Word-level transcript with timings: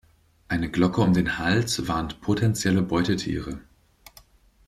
Eine 0.47 0.71
Glocke 0.71 0.99
um 1.01 1.13
den 1.13 1.37
Hals 1.37 1.87
warnt 1.87 2.21
potenzielle 2.21 2.81
Beutetiere. 2.81 3.61